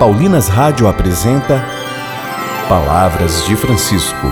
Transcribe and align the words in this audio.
Paulinas 0.00 0.48
Rádio 0.48 0.88
apresenta 0.88 1.62
Palavras 2.70 3.44
de 3.44 3.54
Francisco. 3.54 4.28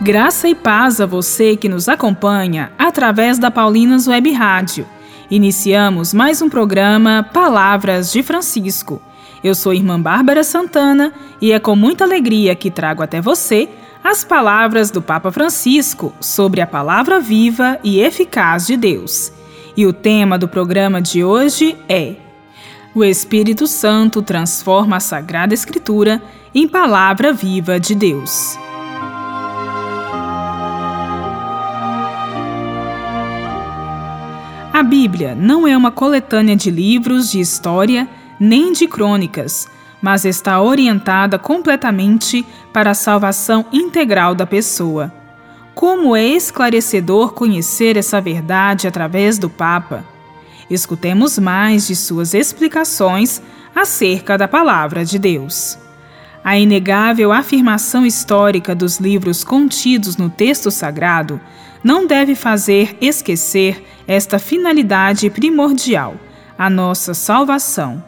Graça 0.00 0.48
e 0.48 0.56
paz 0.56 1.00
a 1.00 1.06
você 1.06 1.56
que 1.56 1.68
nos 1.68 1.88
acompanha 1.88 2.72
através 2.76 3.38
da 3.38 3.48
Paulinas 3.48 4.08
Web 4.08 4.32
Rádio. 4.32 4.88
Iniciamos 5.30 6.12
mais 6.12 6.42
um 6.42 6.48
programa 6.50 7.24
Palavras 7.32 8.10
de 8.10 8.24
Francisco. 8.24 9.00
Eu 9.44 9.54
sou 9.54 9.72
irmã 9.72 10.00
Bárbara 10.00 10.42
Santana 10.42 11.12
e 11.40 11.52
é 11.52 11.60
com 11.60 11.76
muita 11.76 12.02
alegria 12.02 12.56
que 12.56 12.72
trago 12.72 13.04
até 13.04 13.20
você 13.20 13.68
as 14.02 14.24
palavras 14.24 14.90
do 14.90 15.00
Papa 15.00 15.30
Francisco 15.30 16.12
sobre 16.18 16.60
a 16.60 16.66
palavra 16.66 17.20
viva 17.20 17.78
e 17.84 18.00
eficaz 18.00 18.66
de 18.66 18.76
Deus. 18.76 19.32
E 19.76 19.86
o 19.86 19.92
tema 19.92 20.36
do 20.36 20.48
programa 20.48 21.00
de 21.00 21.22
hoje 21.22 21.76
é: 21.88 22.25
O 22.96 23.04
Espírito 23.04 23.66
Santo 23.66 24.22
transforma 24.22 24.96
a 24.96 25.00
Sagrada 25.00 25.52
Escritura 25.52 26.22
em 26.54 26.66
palavra 26.66 27.30
viva 27.30 27.78
de 27.78 27.94
Deus. 27.94 28.56
A 34.72 34.82
Bíblia 34.82 35.34
não 35.34 35.68
é 35.68 35.76
uma 35.76 35.90
coletânea 35.90 36.56
de 36.56 36.70
livros 36.70 37.30
de 37.30 37.38
história 37.38 38.08
nem 38.40 38.72
de 38.72 38.88
crônicas, 38.88 39.68
mas 40.00 40.24
está 40.24 40.62
orientada 40.62 41.38
completamente 41.38 42.46
para 42.72 42.92
a 42.92 42.94
salvação 42.94 43.66
integral 43.70 44.34
da 44.34 44.46
pessoa. 44.46 45.12
Como 45.74 46.16
é 46.16 46.24
esclarecedor 46.24 47.34
conhecer 47.34 47.98
essa 47.98 48.22
verdade 48.22 48.88
através 48.88 49.38
do 49.38 49.50
Papa. 49.50 50.15
Escutemos 50.68 51.38
mais 51.38 51.86
de 51.86 51.94
suas 51.94 52.34
explicações 52.34 53.40
acerca 53.74 54.36
da 54.36 54.48
Palavra 54.48 55.04
de 55.04 55.18
Deus. 55.18 55.78
A 56.42 56.58
inegável 56.58 57.32
afirmação 57.32 58.06
histórica 58.06 58.74
dos 58.74 58.98
livros 58.98 59.44
contidos 59.44 60.16
no 60.16 60.30
texto 60.30 60.70
sagrado 60.70 61.40
não 61.82 62.06
deve 62.06 62.34
fazer 62.34 62.96
esquecer 63.00 63.84
esta 64.06 64.38
finalidade 64.38 65.28
primordial, 65.30 66.14
a 66.58 66.70
nossa 66.70 67.14
salvação. 67.14 68.02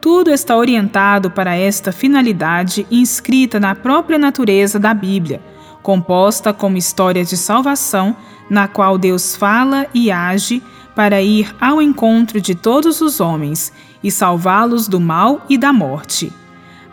Tudo 0.00 0.30
está 0.30 0.56
orientado 0.56 1.30
para 1.30 1.54
esta 1.56 1.92
finalidade 1.92 2.86
inscrita 2.90 3.58
na 3.58 3.74
própria 3.74 4.18
natureza 4.18 4.78
da 4.78 4.92
Bíblia 4.94 5.40
composta 5.86 6.52
como 6.52 6.76
história 6.76 7.24
de 7.24 7.36
salvação, 7.36 8.16
na 8.50 8.66
qual 8.66 8.98
Deus 8.98 9.36
fala 9.36 9.86
e 9.94 10.10
age 10.10 10.60
para 10.96 11.20
ir 11.20 11.54
ao 11.60 11.80
encontro 11.82 12.40
de 12.40 12.54
todos 12.54 13.02
os 13.02 13.20
homens 13.20 13.70
e 14.02 14.10
salvá-los 14.10 14.88
do 14.88 14.98
mal 14.98 15.44
e 15.46 15.58
da 15.58 15.70
morte. 15.70 16.32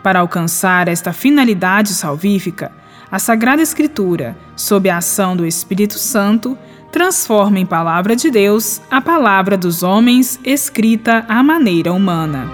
Para 0.02 0.20
alcançar 0.20 0.88
esta 0.88 1.10
finalidade 1.14 1.94
salvífica, 1.94 2.70
a 3.10 3.18
Sagrada 3.18 3.62
Escritura, 3.62 4.36
sob 4.54 4.90
a 4.90 4.98
ação 4.98 5.34
do 5.34 5.46
Espírito 5.46 5.98
Santo, 5.98 6.58
transforma 6.92 7.58
em 7.58 7.64
palavra 7.64 8.14
de 8.14 8.30
Deus 8.30 8.82
a 8.90 9.00
palavra 9.00 9.56
dos 9.56 9.82
homens 9.82 10.38
escrita 10.44 11.24
à 11.26 11.42
maneira 11.42 11.90
humana. 11.90 12.46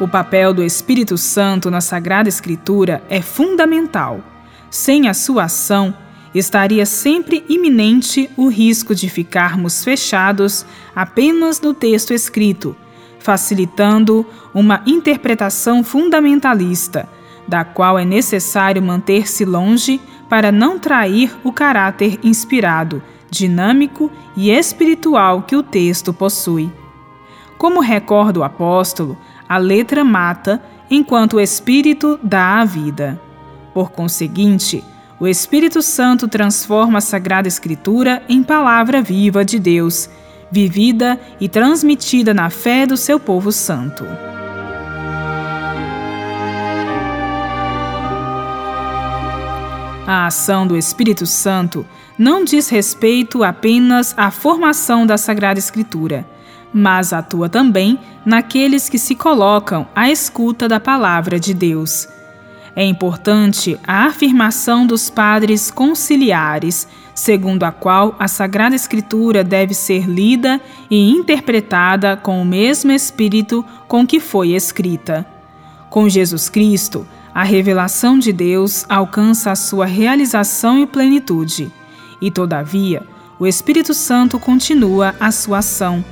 O 0.00 0.08
papel 0.08 0.54
do 0.54 0.64
Espírito 0.64 1.18
Santo 1.18 1.70
na 1.70 1.80
Sagrada 1.80 2.28
Escritura 2.28 3.02
é 3.08 3.20
fundamental. 3.20 4.31
Sem 4.72 5.06
a 5.06 5.12
sua 5.12 5.44
ação, 5.44 5.92
estaria 6.34 6.86
sempre 6.86 7.44
iminente 7.46 8.30
o 8.38 8.48
risco 8.48 8.94
de 8.94 9.06
ficarmos 9.10 9.84
fechados 9.84 10.64
apenas 10.96 11.60
no 11.60 11.74
texto 11.74 12.14
escrito, 12.14 12.74
facilitando 13.18 14.24
uma 14.54 14.82
interpretação 14.86 15.84
fundamentalista, 15.84 17.06
da 17.46 17.64
qual 17.66 17.98
é 17.98 18.04
necessário 18.06 18.82
manter-se 18.82 19.44
longe 19.44 20.00
para 20.26 20.50
não 20.50 20.78
trair 20.78 21.36
o 21.44 21.52
caráter 21.52 22.18
inspirado, 22.22 23.02
dinâmico 23.30 24.10
e 24.34 24.50
espiritual 24.50 25.42
que 25.42 25.54
o 25.54 25.62
texto 25.62 26.14
possui. 26.14 26.72
Como 27.58 27.78
recorda 27.78 28.40
o 28.40 28.42
apóstolo, 28.42 29.18
a 29.46 29.58
letra 29.58 30.02
mata, 30.02 30.62
enquanto 30.90 31.34
o 31.34 31.40
Espírito 31.40 32.18
dá 32.22 32.62
a 32.62 32.64
vida. 32.64 33.20
Por 33.72 33.90
conseguinte, 33.90 34.84
o 35.18 35.26
Espírito 35.26 35.80
Santo 35.82 36.26
transforma 36.26 36.98
a 36.98 37.00
Sagrada 37.00 37.46
Escritura 37.46 38.22
em 38.28 38.42
palavra 38.42 39.00
viva 39.00 39.44
de 39.44 39.58
Deus, 39.58 40.10
vivida 40.50 41.18
e 41.40 41.48
transmitida 41.48 42.34
na 42.34 42.50
fé 42.50 42.86
do 42.86 42.96
seu 42.96 43.20
povo 43.20 43.52
santo. 43.52 44.04
A 50.06 50.26
ação 50.26 50.66
do 50.66 50.76
Espírito 50.76 51.24
Santo 51.24 51.86
não 52.18 52.44
diz 52.44 52.68
respeito 52.68 53.42
apenas 53.42 54.12
à 54.18 54.30
formação 54.30 55.06
da 55.06 55.16
Sagrada 55.16 55.58
Escritura, 55.58 56.26
mas 56.74 57.12
atua 57.12 57.48
também 57.48 57.98
naqueles 58.26 58.88
que 58.88 58.98
se 58.98 59.14
colocam 59.14 59.86
à 59.94 60.10
escuta 60.10 60.68
da 60.68 60.80
palavra 60.80 61.38
de 61.38 61.54
Deus. 61.54 62.08
É 62.74 62.84
importante 62.84 63.78
a 63.86 64.06
afirmação 64.06 64.86
dos 64.86 65.10
padres 65.10 65.70
conciliares, 65.70 66.88
segundo 67.14 67.64
a 67.64 67.72
qual 67.72 68.14
a 68.18 68.26
Sagrada 68.26 68.74
Escritura 68.74 69.44
deve 69.44 69.74
ser 69.74 70.08
lida 70.08 70.60
e 70.90 71.10
interpretada 71.10 72.16
com 72.16 72.40
o 72.40 72.44
mesmo 72.44 72.90
espírito 72.92 73.64
com 73.86 74.06
que 74.06 74.18
foi 74.18 74.50
escrita. 74.50 75.26
Com 75.90 76.08
Jesus 76.08 76.48
Cristo, 76.48 77.06
a 77.34 77.42
revelação 77.42 78.18
de 78.18 78.32
Deus 78.32 78.86
alcança 78.88 79.50
a 79.50 79.56
sua 79.56 79.84
realização 79.84 80.78
e 80.78 80.86
plenitude, 80.86 81.70
e, 82.20 82.30
todavia, 82.30 83.02
o 83.38 83.46
Espírito 83.46 83.92
Santo 83.92 84.38
continua 84.38 85.14
a 85.20 85.30
sua 85.30 85.58
ação 85.58 86.02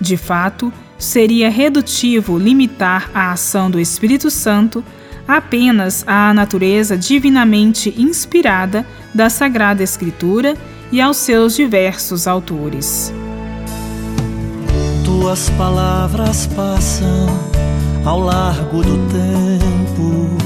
de 0.00 0.16
fato, 0.16 0.72
seria 0.98 1.50
redutivo 1.50 2.38
limitar 2.38 3.10
a 3.14 3.32
ação 3.32 3.70
do 3.70 3.80
Espírito 3.80 4.30
Santo 4.30 4.84
apenas 5.26 6.04
à 6.06 6.32
natureza 6.32 6.96
divinamente 6.96 7.94
inspirada 7.96 8.86
da 9.14 9.28
Sagrada 9.28 9.82
Escritura 9.82 10.54
e 10.92 11.00
aos 11.00 11.16
seus 11.16 11.56
diversos 11.56 12.26
autores. 12.26 13.12
Tuas 15.04 15.50
palavras 15.50 16.46
passam 16.48 17.26
ao 18.04 18.20
largo 18.20 18.82
do 18.82 18.98
tempo, 19.08 20.36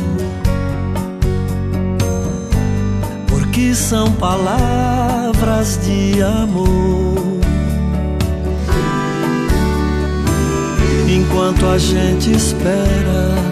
porque 3.29 3.75
são 3.75 4.11
palavras 4.13 5.79
de 5.85 6.23
amor 6.23 7.41
enquanto 11.09 11.67
a 11.67 11.77
gente 11.77 12.31
espera 12.31 13.50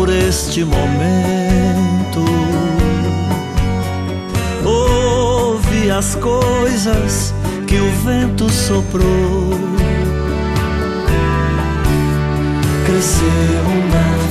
por 0.00 0.08
este 0.08 0.64
momento. 0.64 2.24
Ouve 4.64 5.90
as 5.90 6.14
coisas 6.14 7.34
que 7.66 7.78
o 7.78 7.90
vento 8.02 8.48
soprou. 8.48 9.50
Cresceu 12.86 13.62
uma 13.66 14.08
figueira, 14.16 14.29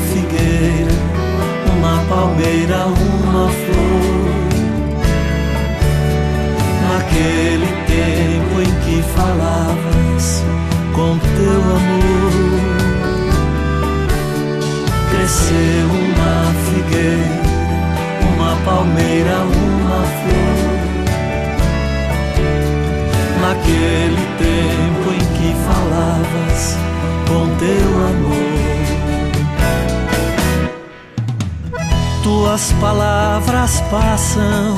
palavras 32.79 33.81
passam 33.91 34.75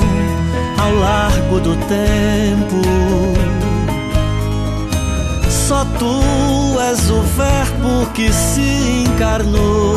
ao 0.78 0.94
largo 0.94 1.60
do 1.60 1.76
tempo. 1.86 2.82
Só 5.48 5.84
tu 5.98 6.80
és 6.80 7.10
o 7.10 7.22
Verbo 7.22 8.10
que 8.12 8.32
se 8.32 9.04
encarnou. 9.06 9.96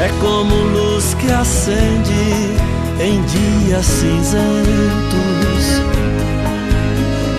É 0.00 0.08
como 0.20 0.54
luz 0.54 1.14
que 1.14 1.30
acende 1.30 2.56
em 3.00 3.22
dias 3.22 3.86
cinzentos. 3.86 4.44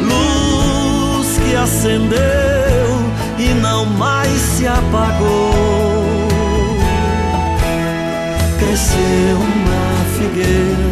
Luz 0.01 1.37
que 1.37 1.55
acendeu 1.55 2.75
e 3.37 3.53
não 3.61 3.85
mais 3.85 4.31
se 4.31 4.67
apagou. 4.67 5.64
Cresceu 8.75 9.37
uma 9.37 10.03
figueira, 10.17 10.87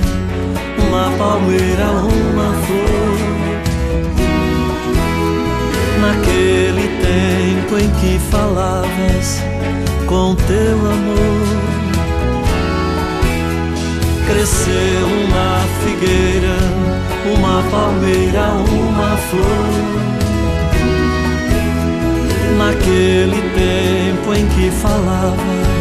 uma 0.88 1.12
palmeira, 1.18 1.88
uma 1.92 2.54
flor. 2.64 3.18
Naquele 6.00 6.88
tempo 7.02 7.78
em 7.78 7.90
que 8.00 8.18
falavas 8.32 9.44
com 10.08 10.34
teu 10.34 10.78
amor 10.80 11.44
cresceu 14.28 15.06
uma 15.26 15.60
figueira, 15.84 16.56
uma 17.36 17.62
palmeira, 17.70 18.46
uma 18.72 19.18
flor. 19.18 19.74
Naquele 22.58 23.42
tempo 23.52 24.34
em 24.34 24.48
que 24.48 24.72
falavas 24.72 25.73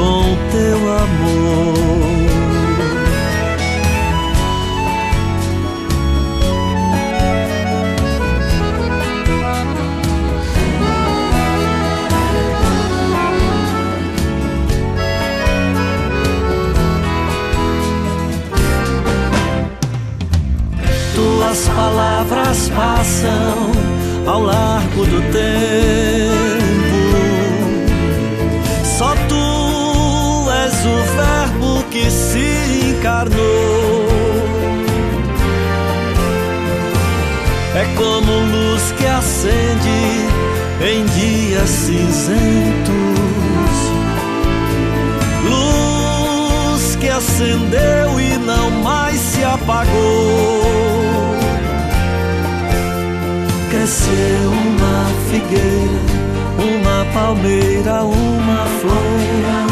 com 0.00 0.36
teu 0.50 0.78
amor. 0.92 1.90
As 21.50 21.68
palavras 21.68 22.68
passam 22.68 23.72
ao 24.24 24.40
largo 24.40 25.04
do 25.04 25.20
tempo. 25.32 26.39
És 30.80 30.86
o 30.86 30.96
Verbo 31.16 31.84
que 31.90 32.10
se 32.10 32.90
encarnou. 32.90 34.08
É 37.74 37.84
como 37.96 38.32
luz 38.32 38.92
que 38.96 39.06
acende 39.06 40.00
em 40.80 41.04
dias 41.06 41.68
cinzentos. 41.68 42.90
Luz 45.44 46.96
que 46.96 47.08
acendeu 47.08 48.20
e 48.20 48.38
não 48.38 48.70
mais 48.82 49.18
se 49.18 49.44
apagou 49.44 50.60
cresceu 53.70 54.50
uma 54.50 55.06
figueira, 55.30 56.00
uma 56.58 57.04
palmeira, 57.12 58.02
uma 58.02 58.66
flor. 58.80 59.69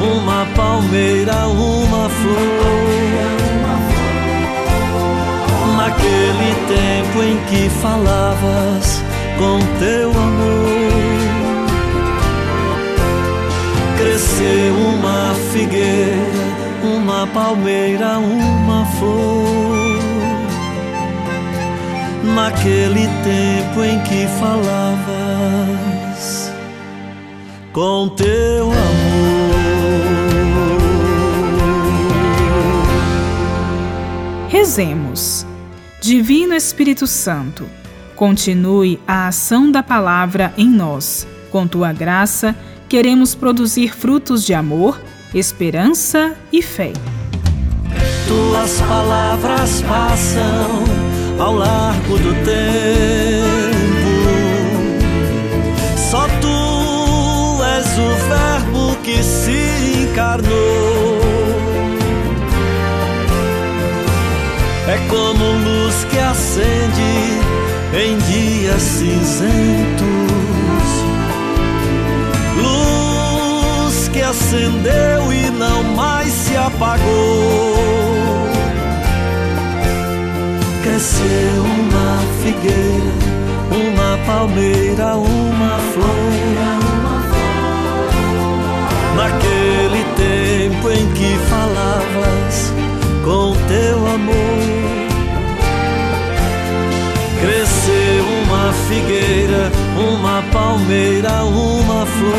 Uma 0.00 0.46
palmeira, 0.54 1.46
uma 1.48 2.08
flor. 2.08 2.96
Naquele 5.76 6.54
tempo 6.66 7.22
em 7.22 7.36
que 7.46 7.68
falavas 7.80 9.02
com 9.38 9.58
teu 9.78 10.10
amor. 10.10 10.76
Cresceu 13.98 14.74
uma 14.74 15.34
figueira, 15.52 16.46
uma 16.82 17.26
palmeira, 17.28 18.18
uma 18.18 18.84
flor. 18.98 19.96
Naquele 22.34 23.08
tempo 23.24 23.84
em 23.84 24.00
que 24.00 24.26
falavas 24.38 25.86
com 27.72 28.08
teu 28.08 28.64
amor. 28.64 29.45
Rezemos. 34.56 35.46
Divino 36.00 36.54
Espírito 36.54 37.06
Santo 37.06 37.68
Continue 38.14 38.98
a 39.06 39.28
ação 39.28 39.70
da 39.70 39.82
palavra 39.82 40.54
em 40.56 40.66
nós. 40.66 41.28
Com 41.50 41.68
tua 41.68 41.92
graça, 41.92 42.56
queremos 42.88 43.34
produzir 43.34 43.94
frutos 43.94 44.46
de 44.46 44.54
amor, 44.54 44.98
esperança 45.34 46.34
e 46.50 46.62
fé. 46.62 46.94
Tuas 48.26 48.80
palavras 48.80 49.82
passam 49.82 50.84
ao 51.38 51.54
largo 51.54 52.16
do 52.16 52.32
tempo. 52.42 52.56
Só 56.10 56.26
tu 56.40 57.62
és 57.62 57.98
o 57.98 58.08
Verbo 58.30 58.96
que 59.04 59.22
se 59.22 60.08
encarnou. 60.10 61.15
É 64.96 65.08
como 65.08 65.44
luz 65.44 66.06
que 66.10 66.18
acende 66.18 67.12
em 67.92 68.16
dias 68.16 68.80
cinzentos. 68.80 70.06
Luz 72.62 74.08
que 74.08 74.22
acendeu 74.22 75.32
e 75.34 75.50
não 75.50 75.82
mais 75.94 76.32
se 76.32 76.56
apagou. 76.56 77.76
Cresceu 80.82 81.62
uma 81.62 82.18
figueira, 82.42 83.12
uma 83.70 84.16
palmeira, 84.24 85.16
uma 85.16 85.78
flor. 85.92 86.45
Palmeira, 100.76 101.42
uma 101.44 102.04
flor. 102.04 102.36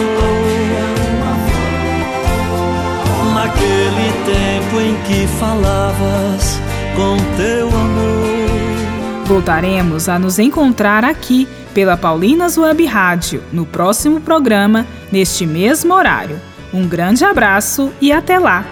Naquele 3.34 4.12
tempo 4.26 4.80
em 4.80 4.96
que 5.04 5.28
falavas 5.40 6.60
com 6.96 7.18
teu 7.36 7.68
amor. 7.68 9.26
Voltaremos 9.26 10.08
a 10.08 10.20
nos 10.20 10.40
encontrar 10.40 11.04
aqui 11.04 11.48
pela 11.74 11.98
Paulinas 11.98 12.58
Web 12.58 12.86
Rádio 12.86 13.44
no 13.52 13.66
próximo 13.66 14.22
programa, 14.22 14.86
neste 15.12 15.46
mesmo 15.46 15.94
horário. 15.94 16.40
Um 16.74 16.88
grande 16.88 17.26
abraço 17.26 17.92
e 18.00 18.12
até 18.12 18.40
lá. 18.40 18.66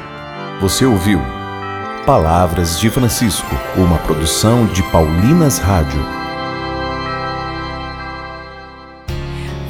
Você 0.62 0.86
ouviu 0.86 1.20
Palavras 2.06 2.80
de 2.80 2.90
Francisco, 2.90 3.50
uma 3.76 3.98
produção 3.98 4.68
de 4.68 4.84
Paulinas 4.92 5.58
Rádio. 5.58 6.25